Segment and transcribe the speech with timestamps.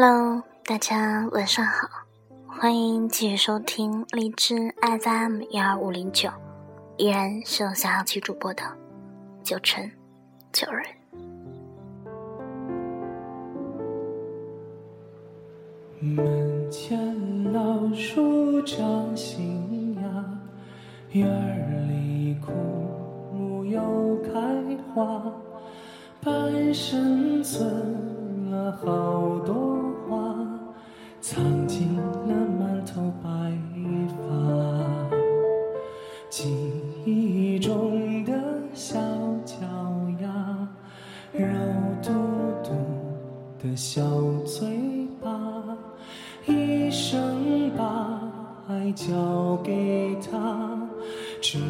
[0.00, 1.88] Hello，大家晚上好，
[2.46, 6.30] 欢迎继续收听荔枝 FM 幺二五零九，
[6.98, 8.62] 依然是我小期主播的
[9.42, 9.90] 九成
[10.52, 10.84] 九人。
[15.98, 20.02] 门前老树长新芽，
[21.10, 22.52] 院里枯
[23.36, 24.30] 木又开
[24.94, 25.20] 花，
[26.22, 29.47] 半生存了好多
[51.40, 51.64] 只为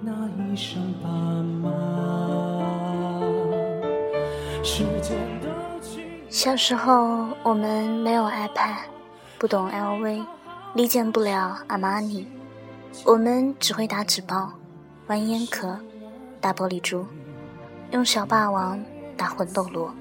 [0.00, 0.12] 那
[0.52, 1.08] 一声爸
[1.62, 1.70] 妈。
[6.28, 8.76] 小时候，我们没有 iPad，
[9.38, 10.24] 不懂 LV，
[10.74, 12.26] 理解不了阿玛尼，
[13.04, 14.52] 我们只会打纸包、
[15.06, 15.78] 玩烟壳、
[16.40, 17.06] 打玻璃珠，
[17.92, 18.78] 用小霸王
[19.16, 19.94] 打魂斗罗。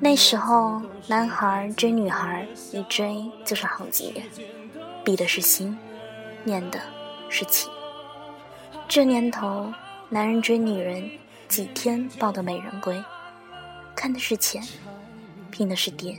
[0.00, 4.26] 那时候，男孩追女孩，一追就是好几年，
[5.04, 5.78] 比的是心，
[6.42, 6.80] 念的
[7.28, 7.70] 是情。
[8.88, 9.72] 这年头，
[10.08, 11.10] 男人追女人，
[11.48, 13.02] 几天抱得美人归，
[13.94, 14.62] 看的是钱，
[15.50, 16.16] 拼的是爹。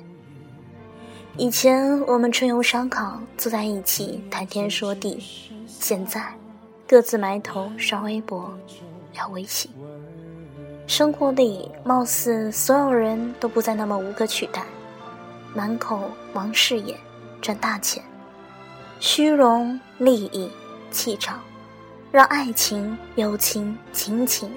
[1.37, 5.23] 以前我们春游烧烤，坐在一起谈天说地，
[5.65, 6.21] 现在
[6.87, 8.53] 各自埋头刷微博，
[9.13, 9.71] 聊微信。
[10.85, 14.63] 生活里，貌似所有人都不再那么无可取代，
[15.55, 16.95] 满口忙事业，
[17.41, 18.03] 赚大钱，
[18.99, 20.51] 虚荣、利益、
[20.91, 21.39] 气场，
[22.11, 24.51] 让爱情、友情、亲情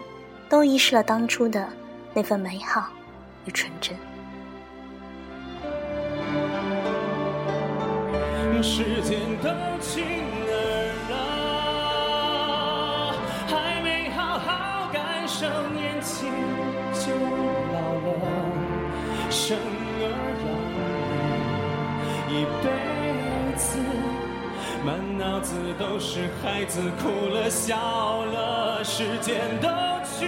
[0.49, 1.69] 都遗失了当初的
[2.15, 2.89] 那份美好
[3.45, 3.97] 与纯真。
[8.63, 9.49] 时间都
[9.81, 10.01] 去
[10.47, 11.13] 哪儿了？
[13.49, 16.31] 还没好好感受年轻
[16.95, 17.11] 就
[17.73, 17.77] 老
[18.21, 18.25] 了，
[19.31, 20.01] 生儿
[20.45, 20.47] 养
[22.31, 22.65] 女一辈
[23.59, 23.69] 子，
[24.85, 29.69] 满脑子都是孩子哭了笑了，时间都
[30.05, 30.27] 去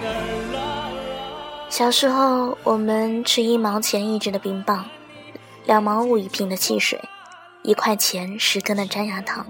[0.00, 1.66] 哪儿了？
[1.68, 4.84] 小时候，我们吃一毛钱一支的冰棒，
[5.64, 7.00] 两毛五一瓶的汽水，
[7.64, 9.44] 一块钱十根的粘牙糖。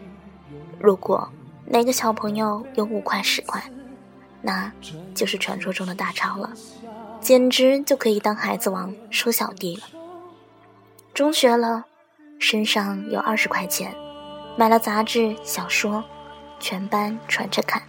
[0.80, 1.30] 如果
[1.66, 3.62] 哪个小朋友有五块十块，
[4.40, 4.72] 那
[5.14, 6.50] 就是传说中的大钞了，
[7.20, 9.82] 简直就可以当孩子王收小弟了。
[11.12, 11.84] 中学了，
[12.38, 13.94] 身上有二十块钱，
[14.58, 16.02] 买了杂志小说，
[16.58, 17.82] 全班传着看。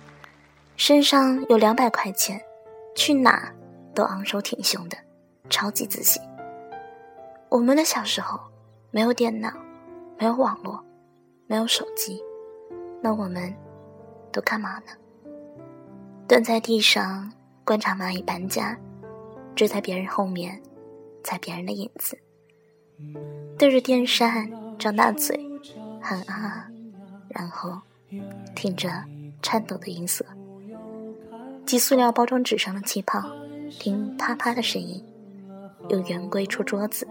[0.75, 2.39] 身上有两百块钱，
[2.93, 3.51] 去哪
[3.95, 4.97] 都昂首挺胸的，
[5.49, 6.21] 超级自信。
[7.49, 8.37] 我们的小时候
[8.91, 9.49] 没有电脑，
[10.19, 10.83] 没有网络，
[11.47, 12.21] 没有手机，
[13.01, 13.55] 那我们
[14.31, 14.91] 都干嘛呢？
[16.27, 17.31] 蹲在地上
[17.63, 18.77] 观察蚂蚁搬家，
[19.55, 20.61] 追在别人后面，
[21.23, 22.19] 踩别人的影子，
[23.57, 25.46] 对着电扇张大嘴
[26.07, 26.65] 喊啊，
[27.27, 27.81] 然后
[28.55, 28.89] 听着
[29.41, 30.25] 颤抖的音色，
[31.65, 33.21] 挤塑料包装纸上的气泡，
[33.77, 35.03] 听啪啪的声音，
[35.89, 37.05] 用圆规戳桌子，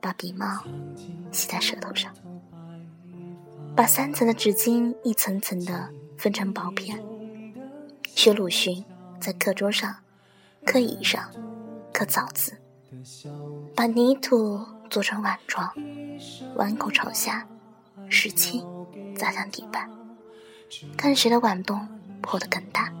[0.00, 0.62] 把鼻毛
[1.32, 2.14] 吸在舌头上，
[3.74, 7.02] 把三层的纸巾一层层的分成薄片。
[8.04, 8.84] 学鲁迅
[9.18, 9.96] 在课桌上、
[10.64, 11.28] 课椅上
[11.92, 12.56] 刻枣字，
[13.74, 15.74] 把泥土做成碗状，
[16.54, 17.44] 碗口朝下，
[18.08, 18.64] 使劲
[19.14, 19.88] 砸向地板，
[20.96, 21.86] 看谁的碗洞
[22.20, 22.92] 破得更大。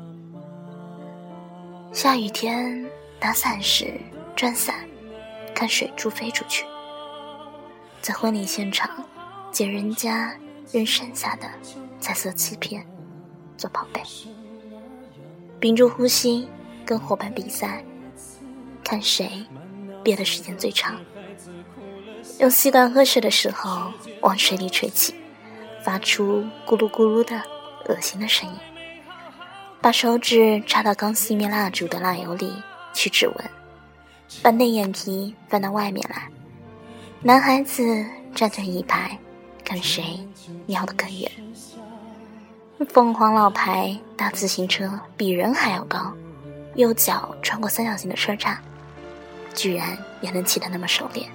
[1.92, 2.88] 下雨天
[3.18, 4.00] 打伞时
[4.36, 4.74] 转伞，
[5.54, 6.64] 看水珠飞出去。
[8.00, 9.04] 在婚礼现场
[9.50, 10.36] 捡人家
[10.70, 11.48] 扔剩下的
[11.98, 12.86] 彩色瓷片
[13.56, 14.02] 做宝贝。
[15.58, 16.48] 屏住呼吸，
[16.86, 17.84] 跟伙伴比赛，
[18.84, 19.44] 看谁
[20.04, 21.00] 憋的时间最长。
[22.38, 25.14] 用吸管喝水的时候，往水里吹气，
[25.82, 27.36] 发出咕噜咕噜的
[27.86, 28.54] 恶心的声音。
[29.80, 32.52] 把手指插到刚熄灭蜡烛的蜡油里
[32.92, 33.50] 去指纹，
[34.42, 36.28] 把内眼皮翻到外面来。
[37.22, 38.04] 男孩子
[38.34, 39.18] 站成一排，
[39.64, 40.26] 看谁
[40.66, 41.30] 瞄得更远。
[42.90, 46.12] 凤凰老牌大自行车比人还要高，
[46.76, 48.62] 右脚穿过三角形的车站，
[49.54, 51.28] 居然也能骑得那么熟练。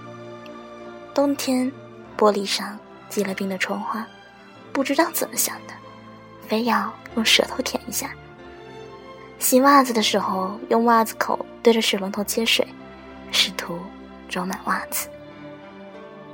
[1.14, 1.72] 冬天，
[2.18, 2.78] 玻璃上
[3.08, 4.06] 结了冰的窗花，
[4.72, 5.74] 不知道怎么想的，
[6.48, 8.10] 非要用舌头舔一下。
[9.38, 12.68] 洗袜子的时候，用袜子口对着水龙头接水，
[13.32, 13.80] 试图
[14.28, 15.08] 装满袜子。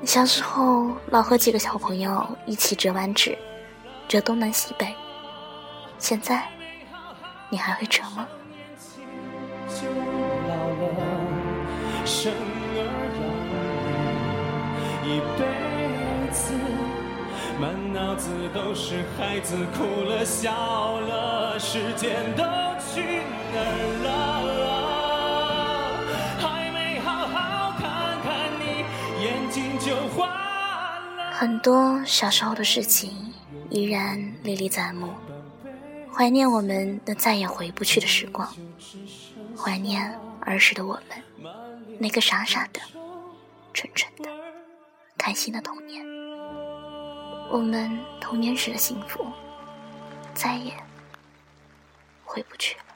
[0.06, 3.38] 小时候老和几个小朋友一起折完纸，
[4.08, 4.96] 折东南西北。
[5.98, 6.48] 现在，
[7.50, 8.26] 你还会折吗？
[17.60, 22.44] 满脑子都是孩子哭了笑了，时间都
[22.80, 23.22] 去
[23.54, 26.08] 哪儿了？
[26.40, 28.86] 还没好好看看你，
[29.22, 30.26] 眼睛就花
[31.18, 31.34] 了。
[31.34, 33.34] 很多小时候的事情
[33.70, 35.10] 依然历历在目，
[36.14, 38.48] 怀念我们那再也回不去的时光，
[39.58, 41.52] 怀念儿时的我们，
[42.00, 42.80] 那个傻傻的、
[43.74, 44.30] 蠢蠢的、
[45.18, 46.19] 开心的童年。
[47.52, 49.26] 我们童年时的幸福，
[50.36, 50.72] 再也
[52.24, 52.89] 回不去了。